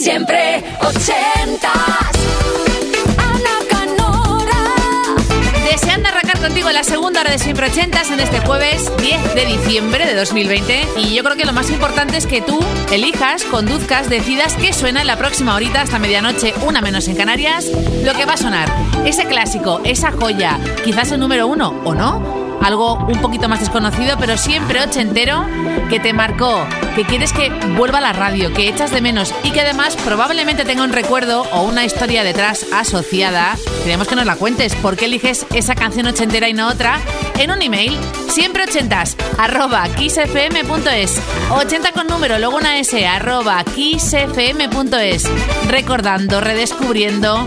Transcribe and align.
Siempre 0.00 0.62
ochentas. 0.80 1.72
Ana 3.18 3.58
Canora. 3.68 5.16
Deseando 5.68 6.08
arrancar 6.08 6.38
contigo 6.38 6.70
la 6.70 6.84
segunda 6.84 7.20
hora 7.20 7.32
de 7.32 7.38
Siempre 7.38 7.66
Ochentas 7.66 8.10
en 8.12 8.20
este 8.20 8.38
jueves 8.38 8.92
10 8.98 9.34
de 9.34 9.44
diciembre 9.44 10.06
de 10.06 10.14
2020. 10.14 10.86
Y 10.98 11.14
yo 11.14 11.24
creo 11.24 11.36
que 11.36 11.44
lo 11.44 11.52
más 11.52 11.70
importante 11.70 12.16
es 12.16 12.26
que 12.26 12.40
tú 12.40 12.60
elijas, 12.92 13.42
conduzcas, 13.44 14.08
decidas 14.08 14.54
qué 14.54 14.72
suena 14.72 15.00
en 15.00 15.08
la 15.08 15.16
próxima 15.16 15.56
horita 15.56 15.80
hasta 15.80 15.98
medianoche, 15.98 16.54
una 16.64 16.80
menos 16.80 17.08
en 17.08 17.16
Canarias, 17.16 17.66
lo 18.04 18.14
que 18.14 18.24
va 18.24 18.34
a 18.34 18.38
sonar. 18.38 18.68
Ese 19.04 19.24
clásico, 19.24 19.80
esa 19.84 20.12
joya, 20.12 20.60
quizás 20.84 21.10
el 21.10 21.18
número 21.18 21.48
uno 21.48 21.74
o 21.84 21.94
no 21.94 22.37
algo 22.62 22.94
un 22.94 23.20
poquito 23.20 23.48
más 23.48 23.60
desconocido, 23.60 24.16
pero 24.18 24.36
siempre 24.36 24.80
ochentero, 24.80 25.44
que 25.88 26.00
te 26.00 26.12
marcó, 26.12 26.66
que 26.94 27.04
quieres 27.04 27.32
que 27.32 27.50
vuelva 27.76 27.98
a 27.98 28.02
la 28.02 28.12
radio, 28.12 28.52
que 28.52 28.68
echas 28.68 28.90
de 28.90 29.00
menos 29.00 29.34
y 29.42 29.50
que 29.52 29.60
además 29.60 29.96
probablemente 29.96 30.64
tenga 30.64 30.84
un 30.84 30.92
recuerdo 30.92 31.42
o 31.52 31.62
una 31.62 31.84
historia 31.84 32.24
detrás 32.24 32.66
asociada. 32.72 33.56
Queremos 33.84 34.08
que 34.08 34.16
nos 34.16 34.26
la 34.26 34.36
cuentes. 34.36 34.74
¿Por 34.76 34.96
qué 34.96 35.06
eliges 35.06 35.46
esa 35.54 35.74
canción 35.74 36.06
ochentera 36.06 36.48
y 36.48 36.52
no 36.52 36.68
otra? 36.68 36.98
En 37.38 37.50
un 37.50 37.62
email, 37.62 37.96
siempre 38.28 38.64
ochentas, 38.64 39.16
arroba 39.38 39.84
kissfm.es. 39.96 41.20
80 41.50 41.92
con 41.92 42.06
número, 42.06 42.38
luego 42.38 42.56
una 42.56 42.78
S, 42.78 43.06
arroba 43.06 43.62
kissfm.es. 43.64 45.24
Recordando, 45.68 46.40
redescubriendo. 46.40 47.46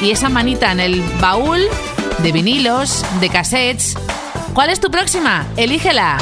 Y 0.00 0.10
esa 0.10 0.28
manita 0.28 0.70
en 0.72 0.80
el 0.80 1.02
baúl 1.20 1.60
de 2.22 2.32
vinilos, 2.32 3.04
de 3.20 3.28
cassettes 3.28 3.96
¿Cuál 4.58 4.70
es 4.70 4.80
tu 4.80 4.90
próxima? 4.90 5.46
Elígela. 5.56 6.18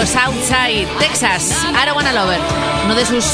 Disco 0.00 0.20
Southside, 0.20 0.86
Texas, 0.98 1.52
I 1.72 2.14
Lover, 2.14 2.38
uno 2.84 2.94
de 2.94 3.04
sus 3.04 3.24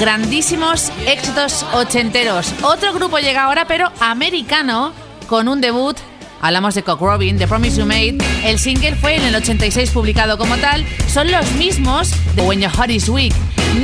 grandísimos 0.00 0.90
éxitos 1.06 1.64
ochenteros. 1.74 2.52
Otro 2.62 2.92
grupo 2.92 3.18
llega 3.18 3.44
ahora, 3.44 3.66
pero 3.66 3.90
americano, 4.00 4.92
con 5.28 5.48
un 5.48 5.60
debut 5.60 5.96
Hablamos 6.40 6.74
de 6.74 6.82
Cock 6.82 7.00
Robin, 7.00 7.38
The 7.38 7.46
Promise 7.46 7.78
You 7.78 7.86
Made. 7.86 8.18
El 8.44 8.58
single 8.58 8.94
fue 8.96 9.16
en 9.16 9.24
el 9.24 9.34
86 9.34 9.90
publicado 9.92 10.36
como 10.36 10.56
tal. 10.58 10.84
Son 11.06 11.30
los 11.30 11.50
mismos 11.52 12.10
de 12.34 12.42
When 12.42 12.60
Your 12.60 12.70
Heart 12.70 12.90
Is 12.90 13.08
Weak. 13.08 13.32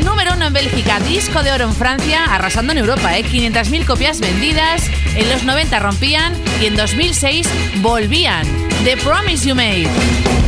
Número 0.05 0.35
uno 0.35 0.47
en 0.47 0.53
Bélgica, 0.53 1.01
disco 1.01 1.43
de 1.43 1.53
oro 1.53 1.65
en 1.65 1.75
Francia, 1.75 2.25
arrasando 2.27 2.73
en 2.73 2.79
Europa, 2.79 3.17
¿eh? 3.17 3.25
500.000 3.25 3.87
copias 3.87 4.21
vendidas. 4.21 4.83
En 5.17 5.31
los 5.31 5.43
90 5.45 5.79
rompían 5.79 6.35
y 6.61 6.67
en 6.67 6.77
2006 6.77 7.49
volvían. 7.81 8.47
The 8.85 8.99
Promise 8.99 9.49
You 9.49 9.55
Made. 9.55 10.40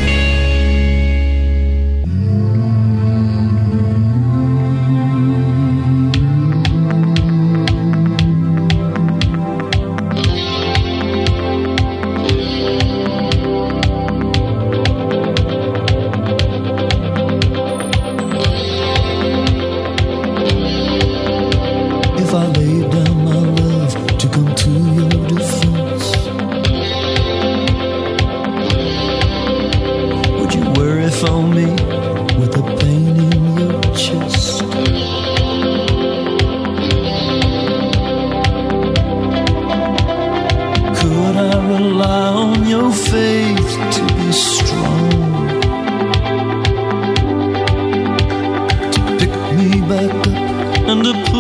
And 50.11 51.05
to 51.05 51.32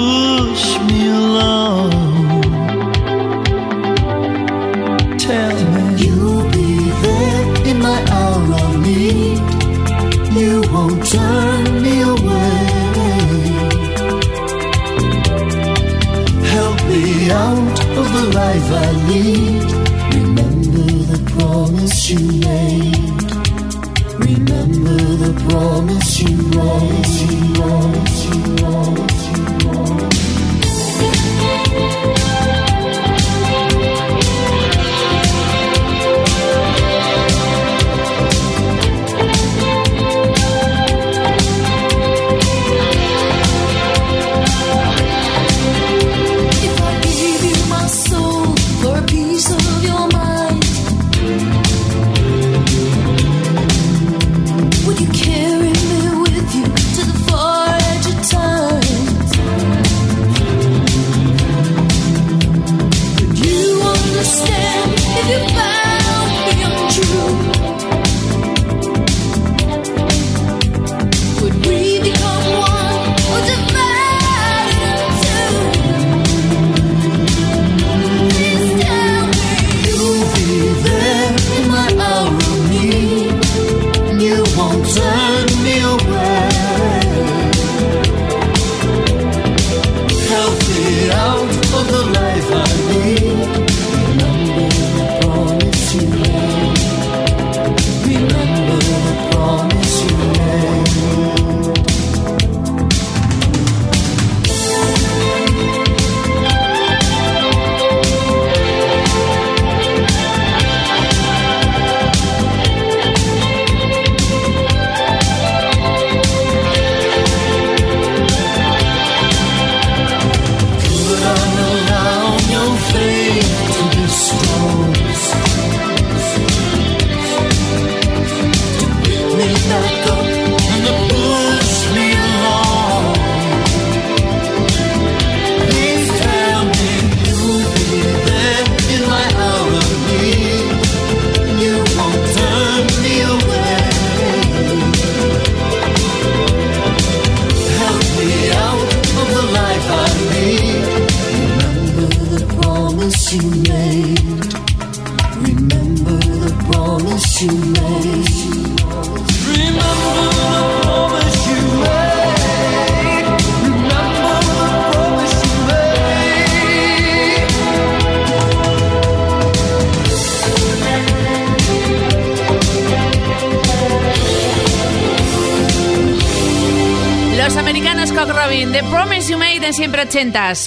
out 91.10 91.42
of 91.42 91.86
the 91.88 92.02
life 92.14 92.48
I 92.50 93.64
lead. 93.64 93.71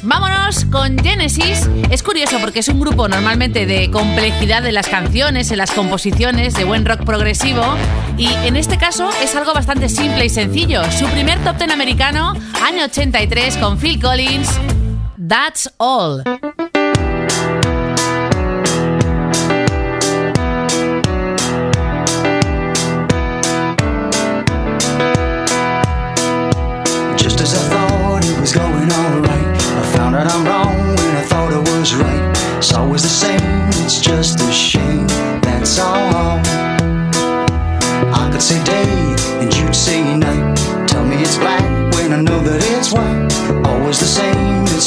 Vámonos 0.01 0.65
con 0.71 0.97
Genesis. 0.97 1.69
Es 1.91 2.01
curioso 2.01 2.39
porque 2.39 2.59
es 2.59 2.67
un 2.67 2.79
grupo 2.79 3.07
normalmente 3.07 3.67
de 3.67 3.91
complejidad 3.91 4.65
en 4.65 4.73
las 4.73 4.87
canciones, 4.87 5.51
en 5.51 5.59
las 5.59 5.69
composiciones, 5.69 6.55
de 6.55 6.63
buen 6.63 6.83
rock 6.83 7.05
progresivo. 7.05 7.61
Y 8.17 8.27
en 8.43 8.55
este 8.55 8.79
caso 8.79 9.07
es 9.21 9.35
algo 9.35 9.53
bastante 9.53 9.87
simple 9.87 10.25
y 10.25 10.29
sencillo. 10.29 10.81
Su 10.91 11.05
primer 11.09 11.37
top 11.43 11.59
ten 11.59 11.69
americano, 11.69 12.33
año 12.63 12.85
83, 12.85 13.57
con 13.57 13.77
Phil 13.77 14.01
Collins. 14.01 14.49
That's 15.15 15.69
all. 15.77 16.23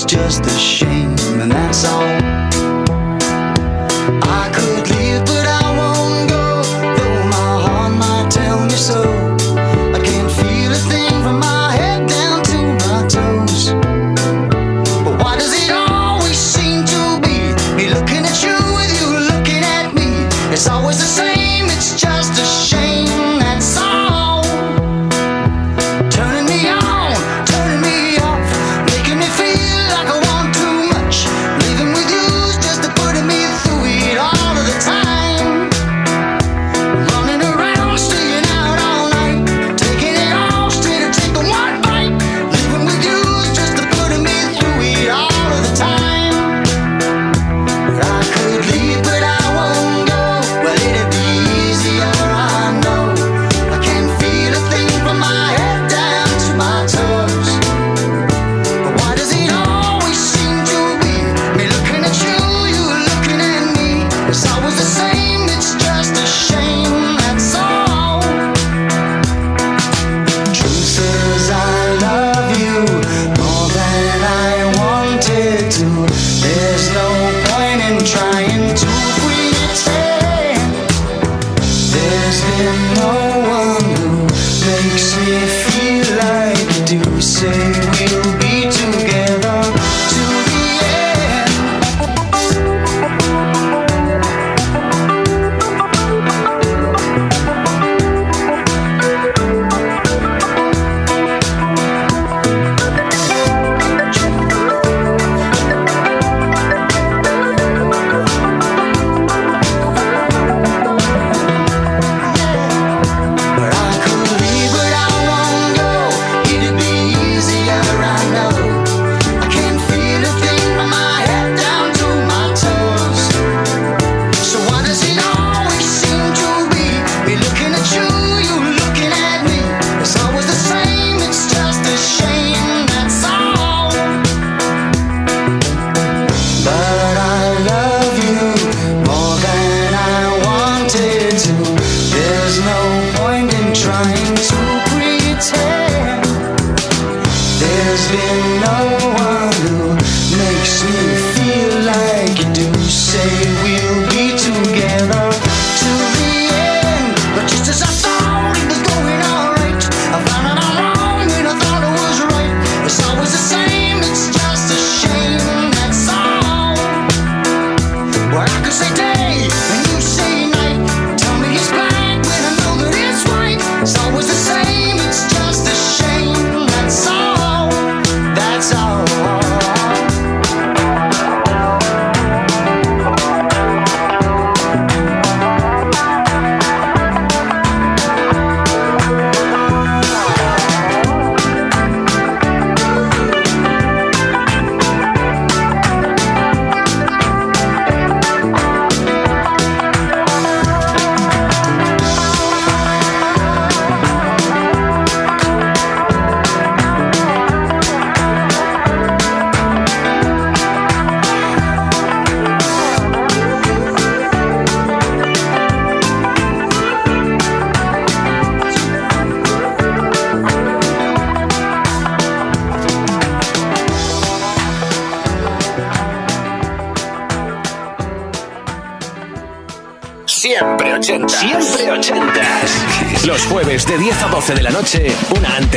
just 0.08 0.46
a 0.46 0.58
shame, 0.58 1.14
and 1.38 1.52
that's 1.52 1.84
all. 1.84 2.17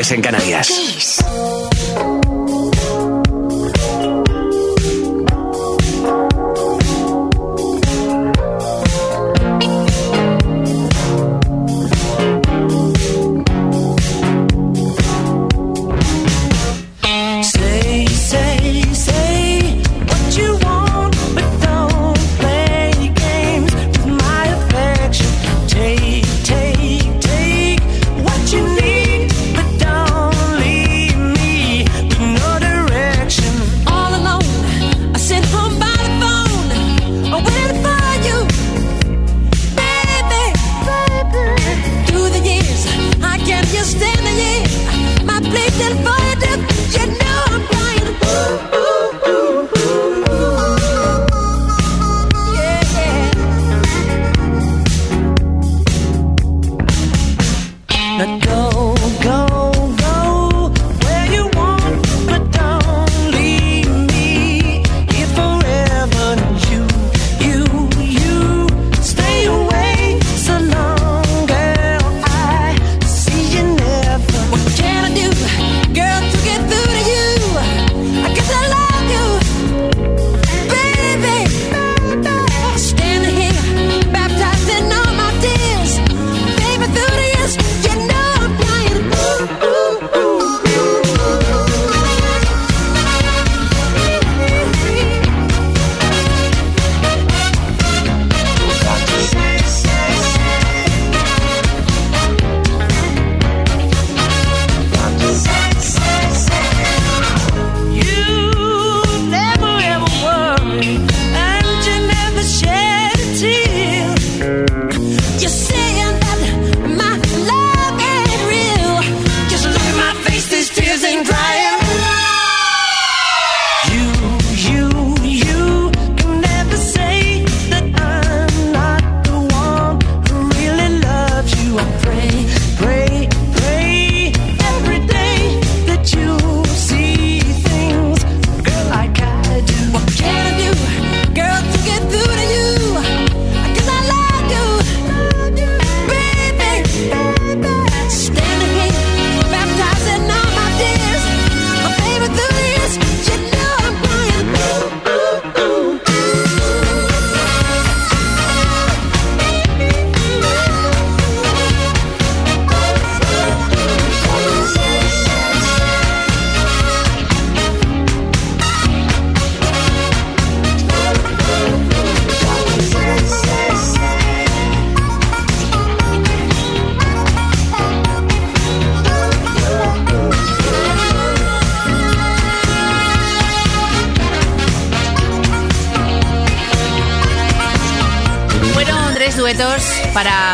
En 0.09 0.21
Canarias. 0.21 0.80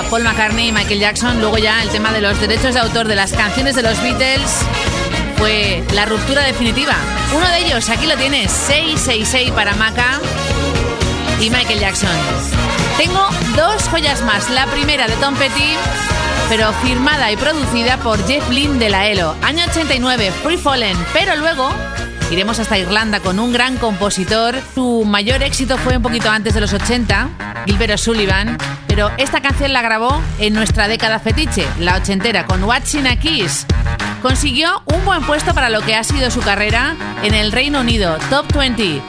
Paul 0.10 0.24
McCartney 0.24 0.70
y 0.70 0.72
Michael 0.72 1.00
Jackson. 1.00 1.40
Luego 1.42 1.58
ya 1.58 1.82
el 1.84 1.90
tema 1.90 2.12
de 2.12 2.22
los 2.22 2.40
derechos 2.40 2.74
de 2.74 2.80
autor 2.80 3.08
de 3.08 3.16
las 3.16 3.34
canciones 3.34 3.76
de 3.76 3.84
los 3.84 4.02
Beatles 4.02 4.66
fue 5.38 5.84
la 5.94 6.06
ruptura 6.06 6.44
definitiva. 6.44 6.96
Uno 7.36 7.48
de 7.48 7.60
ellos, 7.60 7.90
aquí 7.90 8.08
lo 8.08 8.16
tienes, 8.16 8.52
666 8.52 9.52
para 9.52 9.76
Maca 9.76 10.20
y 11.42 11.50
Michael 11.50 11.80
Jackson. 11.80 12.10
Tengo 12.98 13.28
dos 13.56 13.88
joyas 13.90 14.22
más. 14.24 14.50
La 14.50 14.66
primera 14.68 15.08
de 15.08 15.14
Tom 15.18 15.36
Petty, 15.36 15.74
pero 16.50 16.72
firmada 16.74 17.32
y 17.32 17.38
producida 17.38 17.98
por 17.98 18.26
Jeff 18.28 18.50
Lynne 18.50 18.80
de 18.80 18.90
la 18.90 19.08
ELO. 19.08 19.36
Año 19.42 19.66
89, 19.70 20.32
Free 20.44 20.58
Fallen. 20.58 20.98
Pero 21.14 21.36
luego 21.36 21.70
iremos 22.32 22.60
hasta 22.60 22.78
Irlanda 22.78 23.20
con 23.20 23.40
un 23.40 23.52
gran 23.52 23.78
compositor. 23.78 24.56
Su 24.74 25.04
mayor 25.06 25.44
éxito 25.44 25.78
fue 25.78 25.98
un 25.98 26.04
poquito 26.04 26.30
antes 26.30 26.54
de 26.54 26.62
los 26.62 26.74
80, 26.74 27.30
Gilbert 27.66 27.94
O'Sullivan. 27.94 28.58
Pero 28.98 29.12
esta 29.20 29.42
canción 29.42 29.74
la 29.74 29.84
grabó 29.84 30.24
en 30.40 30.56
nuestra 30.56 30.88
década 30.88 31.20
fetiche, 31.20 31.68
la 31.80 31.98
ochentera, 31.98 32.48
con 32.48 32.64
Watching 32.64 33.06
a 33.06 33.16
Kiss. 33.16 33.68
Consiguió 34.24 34.82
un 34.86 35.06
buen 35.06 35.22
puesto 35.22 35.54
para 35.54 35.70
lo 35.70 35.82
que 35.82 35.94
ha 35.94 36.04
sido 36.04 36.32
su 36.32 36.42
carrera 36.42 36.96
en 37.22 37.36
el 37.36 37.52
Reino 37.52 37.82
Unido, 37.82 38.18
Top 38.32 38.52
20. 38.52 39.04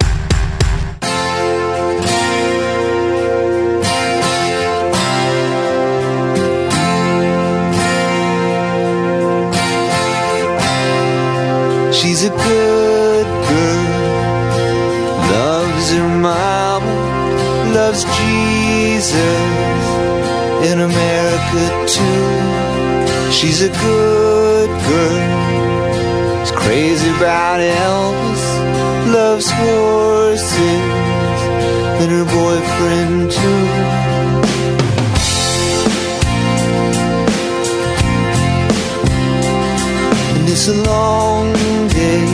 She's 11.93 12.27
a 12.27 12.29
good 12.29 13.27
girl, 13.49 13.89
loves 15.31 15.93
her 15.93 16.09
mama, 16.09 16.58
loves 17.73 18.05
Jesus 18.05 19.85
in 20.71 20.81
America 20.81 21.63
too. 21.87 23.31
She's 23.31 23.63
a 23.63 23.69
good 23.69 24.71
girl, 24.89 26.43
is 26.43 26.51
crazy 26.51 27.11
about 27.17 27.61
Elvis, 27.61 28.45
loves 29.13 29.51
horses 29.51 30.99
and 32.01 32.11
her 32.11 32.25
boyfriend 32.25 33.31
too. 33.31 33.67
And 40.37 40.49
it's 40.49 40.69
a 40.69 40.75
long 40.75 41.53
day 41.89 42.25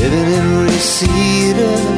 living 0.00 0.28
in 0.38 0.64
Reseda. 0.64 1.97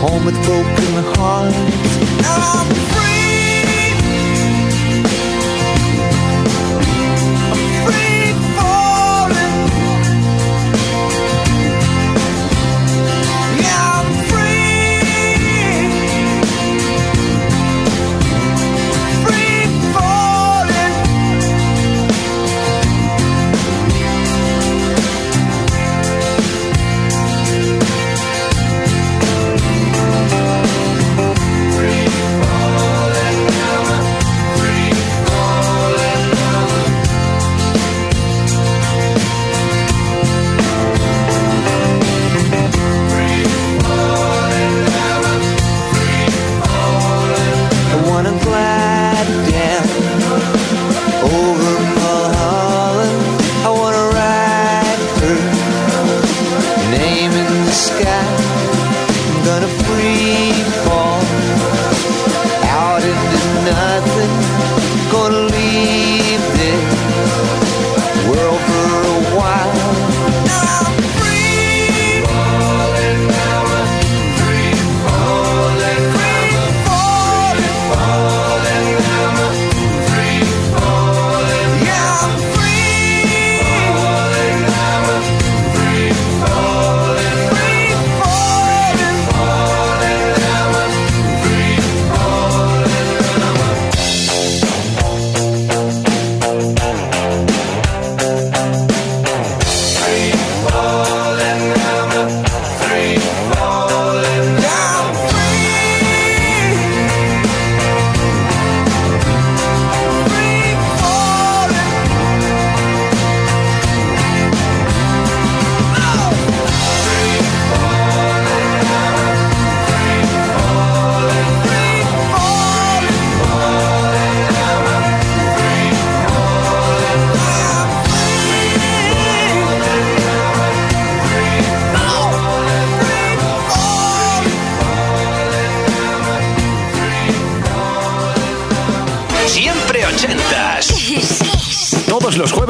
Home 0.00 0.24
with 0.24 0.34
broken 0.46 1.04
hearts. 1.14 2.89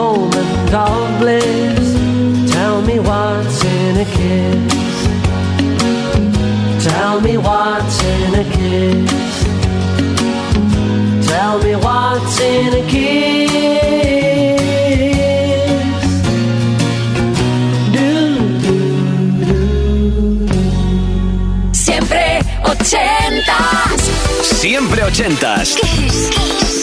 moment 0.00 0.72
of 0.72 1.18
bliss. 1.20 1.88
Tell 2.54 2.76
me 2.88 2.96
what's 3.08 3.58
in 3.78 3.94
a 4.04 4.06
kiss. 4.16 4.96
Tell 6.88 7.16
me 7.26 7.34
what's 7.46 7.98
in 8.14 8.32
a 8.42 8.44
kiss. 8.56 9.34
Tell 11.30 11.56
me 11.64 11.72
what's 11.84 12.36
in 12.40 12.70
a 12.80 12.84
kiss. 12.92 13.50
Do 17.96 18.10
do 18.64 18.76
do. 19.48 19.60
Siempre 21.86 22.24
ochentas. 22.72 24.00
Siempre 24.62 25.00
ochentas. 25.04 25.66
¿Qué 25.80 26.06
es? 26.06 26.59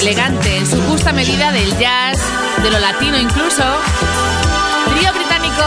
Elegante, 0.00 0.56
en 0.56 0.66
su 0.66 0.80
justa 0.82 1.12
medida 1.12 1.52
del 1.52 1.76
jazz, 1.78 2.18
de 2.62 2.70
lo 2.70 2.78
latino 2.78 3.18
incluso. 3.18 3.62
Trío 4.94 5.12
británico, 5.12 5.62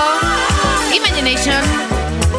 Imagination, 0.96 1.62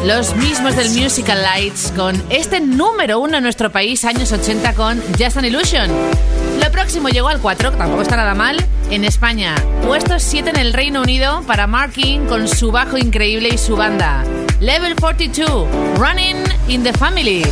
los 0.05 0.35
mismos 0.35 0.75
del 0.75 0.89
Musical 0.89 1.41
Lights, 1.41 1.93
con 1.95 2.21
este 2.29 2.59
número 2.59 3.19
uno 3.19 3.37
en 3.37 3.43
nuestro 3.43 3.71
país, 3.71 4.03
años 4.03 4.33
80, 4.33 4.73
con 4.73 5.01
Just 5.17 5.37
an 5.37 5.45
Illusion. 5.45 5.89
Lo 6.61 6.69
próximo 6.69 7.07
llegó 7.07 7.29
al 7.29 7.39
4, 7.39 7.71
que 7.71 7.77
tampoco 7.77 8.01
está 8.01 8.17
nada 8.17 8.35
mal, 8.35 8.57
en 8.91 9.05
España. 9.05 9.55
Puesto 9.85 10.19
7 10.19 10.49
en 10.49 10.57
el 10.57 10.73
Reino 10.73 11.01
Unido 11.01 11.43
para 11.47 11.65
Marking 11.65 12.25
con 12.25 12.49
su 12.49 12.71
bajo 12.71 12.97
increíble 12.97 13.49
y 13.53 13.57
su 13.57 13.77
banda. 13.77 14.23
Level 14.59 14.95
42, 14.95 15.67
Running 15.97 16.43
in 16.67 16.83
the 16.83 16.91
Family. 16.91 17.43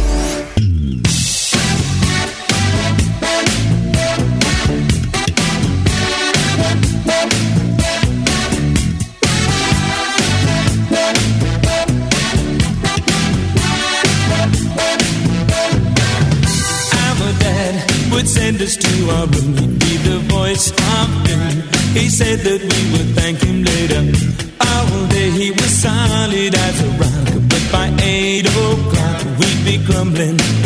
To 19.04 19.12
our 19.12 19.26
room. 19.28 19.58
He'd 19.58 19.80
be 19.80 19.98
the 20.10 20.20
voice 20.30 20.72
of 20.72 21.08
doom. 21.26 21.62
He 21.94 22.10
said 22.10 22.39
that 22.39 22.62
we 22.62 22.82
would 22.92 23.10
thank 23.16 23.42
him 23.42 23.63
later. 23.63 24.02
All 24.62 25.08
day 25.08 25.30
he 25.32 25.52
was 25.52 25.72
solid 25.86 26.54
as 26.56 26.76
a 26.82 26.89
rock, 27.02 27.28
but 27.50 27.63
by 27.72 27.88
eight 28.02 28.46
o'clock 28.46 29.20
we'd 29.39 29.62
be 29.66 29.86
crumbling. 29.86 30.62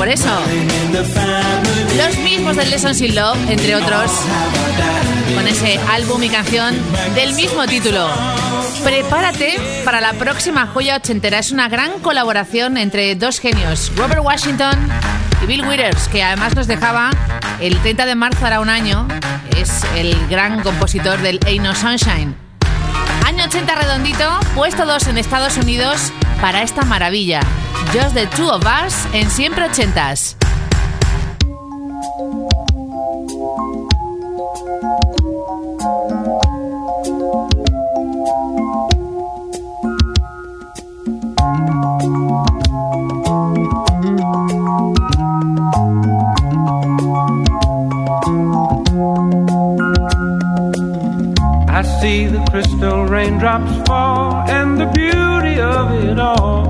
Por 0.00 0.08
eso. 0.08 0.30
Los 1.94 2.18
mismos 2.20 2.56
del 2.56 2.70
Lessons 2.70 3.02
in 3.02 3.14
Love, 3.14 3.36
entre 3.50 3.76
otros, 3.76 4.10
con 5.34 5.46
ese 5.46 5.78
álbum 5.90 6.22
y 6.22 6.30
canción 6.30 6.74
del 7.14 7.34
mismo 7.34 7.66
título. 7.66 8.08
Prepárate 8.82 9.58
para 9.84 10.00
la 10.00 10.14
próxima 10.14 10.66
joya 10.68 10.96
ochentera. 10.96 11.38
Es 11.38 11.52
una 11.52 11.68
gran 11.68 12.00
colaboración 12.00 12.78
entre 12.78 13.14
dos 13.14 13.40
genios, 13.40 13.92
Robert 13.94 14.24
Washington 14.24 14.74
y 15.42 15.46
Bill 15.46 15.66
Withers, 15.66 16.08
que 16.08 16.22
además 16.22 16.56
nos 16.56 16.66
dejaba 16.66 17.10
El 17.60 17.76
30 17.76 18.06
de 18.06 18.14
marzo 18.14 18.46
hará 18.46 18.60
un 18.60 18.70
año. 18.70 19.06
Es 19.54 19.84
el 19.96 20.16
gran 20.28 20.62
compositor 20.62 21.20
del 21.20 21.40
Ain't 21.44 21.62
No 21.62 21.74
Sunshine. 21.74 22.34
Año 23.26 23.44
80 23.44 23.74
redondito, 23.74 24.40
puesto 24.54 24.86
2 24.86 25.08
en 25.08 25.18
Estados 25.18 25.58
Unidos 25.58 26.10
para 26.40 26.62
esta 26.62 26.86
maravilla. 26.86 27.42
Just 27.92 28.14
the 28.14 28.26
Two 28.36 28.48
of 28.48 28.64
Us 28.66 29.04
en 29.12 29.28
Siempre 29.28 29.64
Ochentas. 29.64 30.36
I 51.68 51.82
see 52.00 52.26
the 52.26 52.46
crystal 52.50 53.06
raindrops 53.06 53.88
fall, 53.88 54.48
and 54.48 54.80
the 54.80 54.86
beauty 54.86 55.60
of 55.60 56.04
it 56.04 56.20
all 56.20 56.69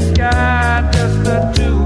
Sky, 0.00 0.90
just 0.92 1.24
the 1.24 1.52
two 1.54 1.85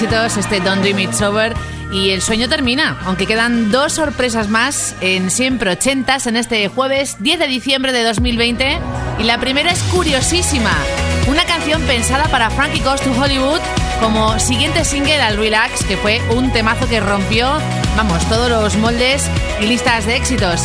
Éxitos, 0.00 0.38
este 0.38 0.60
Don't 0.60 0.80
Dream 0.80 0.98
It's 0.98 1.20
Over. 1.20 1.54
Y 1.92 2.10
el 2.10 2.22
sueño 2.22 2.48
termina, 2.48 2.98
aunque 3.04 3.26
quedan 3.26 3.70
dos 3.70 3.92
sorpresas 3.92 4.48
más 4.48 4.94
en 5.02 5.30
siempre 5.30 5.70
ochentas 5.72 6.26
en 6.26 6.36
este 6.36 6.68
jueves 6.68 7.16
10 7.18 7.38
de 7.38 7.46
diciembre 7.46 7.92
de 7.92 8.02
2020. 8.04 8.78
Y 9.18 9.24
la 9.24 9.38
primera 9.38 9.70
es 9.70 9.82
curiosísima, 9.92 10.72
una 11.28 11.44
canción 11.44 11.82
pensada 11.82 12.24
para 12.28 12.48
Frankie 12.48 12.80
Goes 12.80 13.02
to 13.02 13.12
Hollywood 13.12 13.60
como 14.00 14.38
siguiente 14.38 14.86
single 14.86 15.20
al 15.20 15.36
Relax, 15.36 15.84
que 15.84 15.98
fue 15.98 16.22
un 16.34 16.50
temazo 16.50 16.88
que 16.88 17.00
rompió, 17.00 17.50
vamos, 17.94 18.26
todos 18.30 18.48
los 18.48 18.76
moldes 18.76 19.28
y 19.60 19.66
listas 19.66 20.06
de 20.06 20.16
éxitos. 20.16 20.62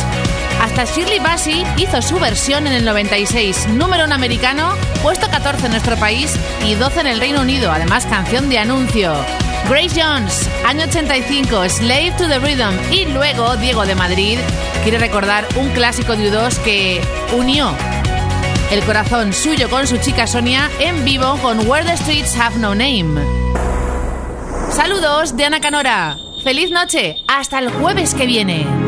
Hasta 0.60 0.84
Shirley 0.84 1.18
Bassey 1.18 1.64
hizo 1.76 2.00
su 2.02 2.18
versión 2.18 2.66
en 2.66 2.72
el 2.72 2.84
96, 2.84 3.68
número 3.68 4.04
en 4.04 4.12
americano, 4.12 4.74
puesto 5.02 5.28
14 5.30 5.66
en 5.66 5.72
nuestro 5.72 5.96
país 5.96 6.34
y 6.64 6.74
12 6.74 7.00
en 7.00 7.06
el 7.06 7.20
Reino 7.20 7.42
Unido, 7.42 7.70
además 7.70 8.06
canción 8.06 8.48
de 8.48 8.58
anuncio. 8.58 9.14
Grace 9.68 10.00
Jones, 10.00 10.48
año 10.64 10.84
85, 10.84 11.68
Slave 11.68 12.14
to 12.18 12.28
the 12.28 12.38
Rhythm 12.38 12.74
y 12.92 13.06
luego 13.06 13.56
Diego 13.56 13.84
de 13.84 13.94
Madrid 13.94 14.38
quiere 14.82 14.98
recordar 14.98 15.46
un 15.56 15.68
clásico 15.70 16.16
de 16.16 16.30
U2 16.30 16.56
que 16.58 17.00
unió 17.36 17.74
el 18.70 18.82
corazón 18.84 19.32
suyo 19.32 19.70
con 19.70 19.86
su 19.86 19.96
chica 19.98 20.26
Sonia 20.26 20.70
en 20.80 21.04
vivo 21.04 21.36
con 21.40 21.68
Where 21.68 21.84
the 21.84 21.96
Streets 21.96 22.36
Have 22.36 22.58
No 22.58 22.74
Name. 22.74 23.20
Saludos 24.70 25.36
de 25.36 25.44
Ana 25.44 25.60
Canora. 25.60 26.18
Feliz 26.42 26.70
noche. 26.70 27.22
Hasta 27.28 27.58
el 27.58 27.70
jueves 27.70 28.14
que 28.14 28.26
viene. 28.26 28.85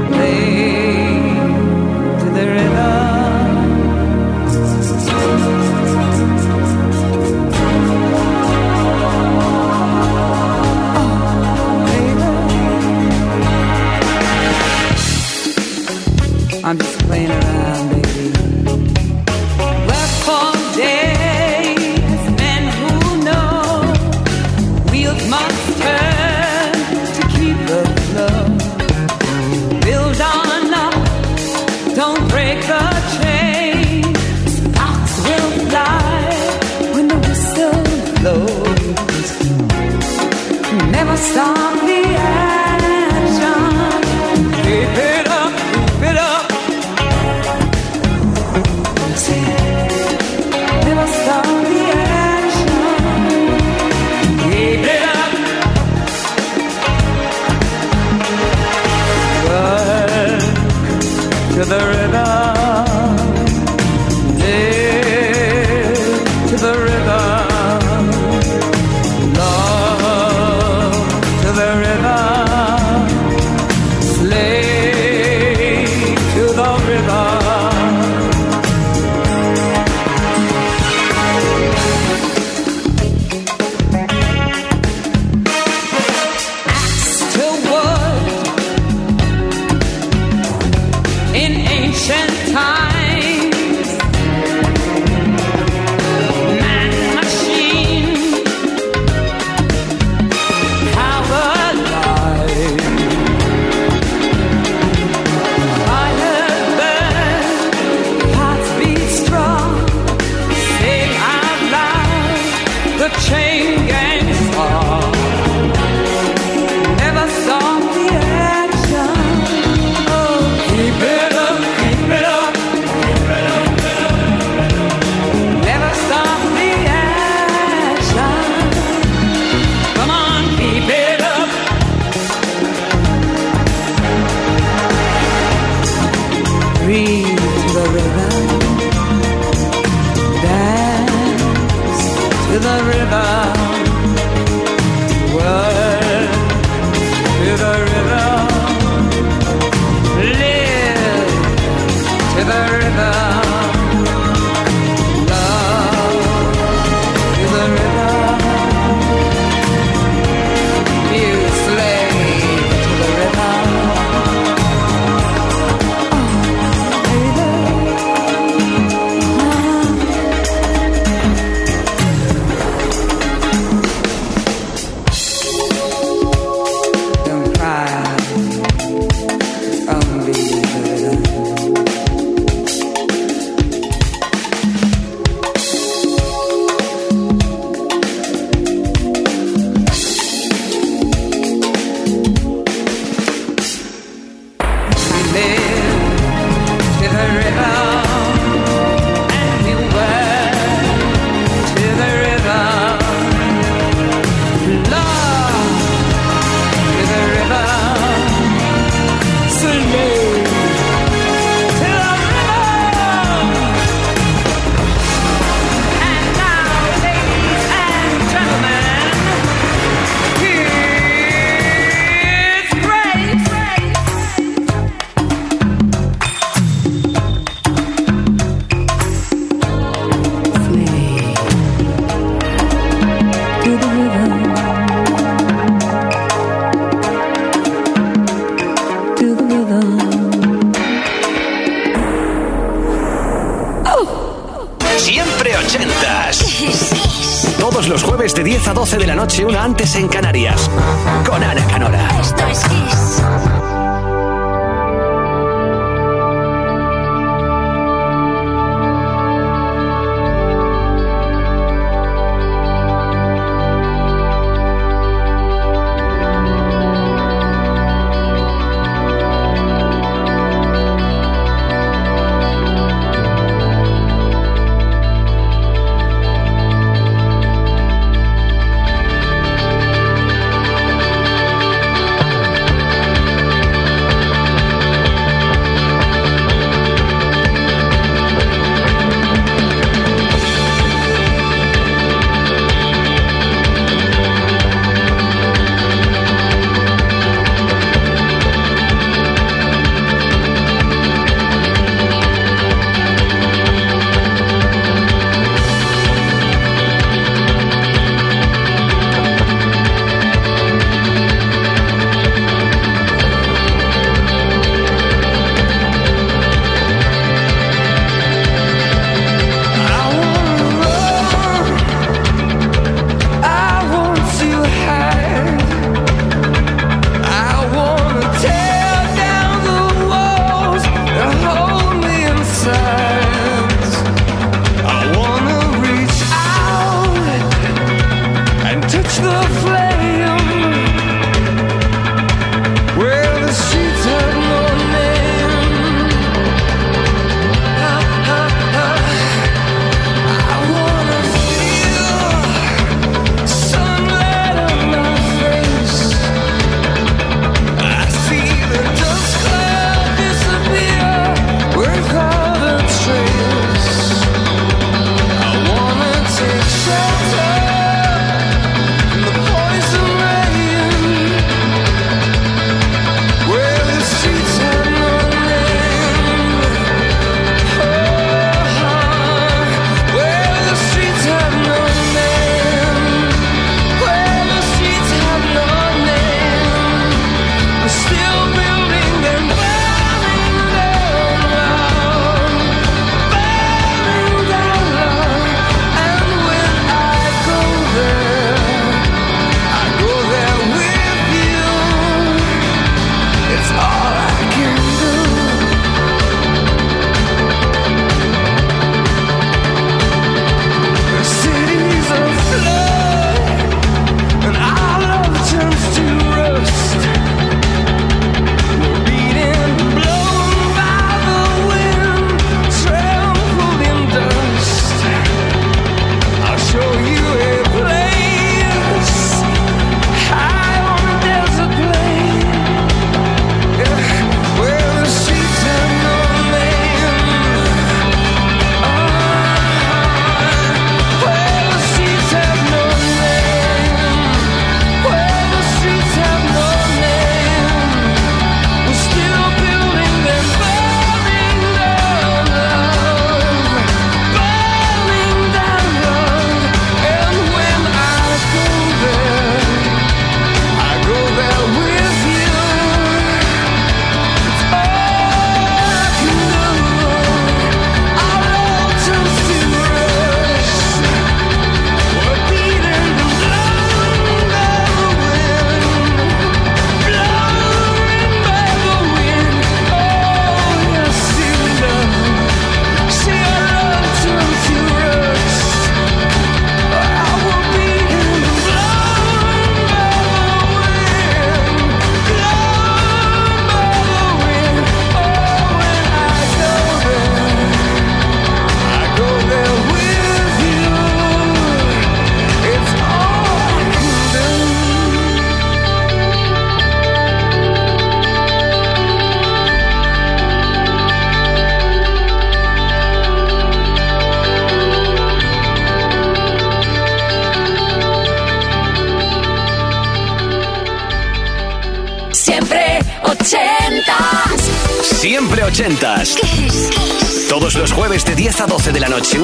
La 249.68 249.74
noche, 249.74 249.74
una 249.74 249.74
antes 249.74 249.96
en 249.96 250.08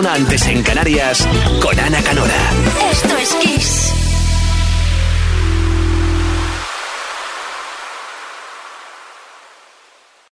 antes 0.07 0.47
en 0.47 0.63
Canarias, 0.63 1.27
con 1.61 1.79
Ana 1.79 2.03
Kiss. 2.03 2.24